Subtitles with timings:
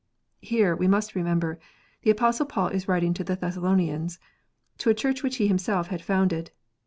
[0.41, 1.59] Here, we must remember,
[2.01, 4.17] the Apostle Paul is writing to the Thessalonians,
[4.79, 6.49] to a Church which he himself had founded.